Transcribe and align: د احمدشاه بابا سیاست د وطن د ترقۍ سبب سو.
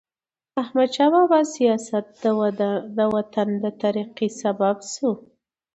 د 0.53 0.53
احمدشاه 0.63 1.09
بابا 1.13 1.39
سیاست 1.55 2.05
د 2.97 2.99
وطن 3.15 3.49
د 3.63 3.65
ترقۍ 3.81 4.29
سبب 4.41 4.77
سو. 4.93 5.09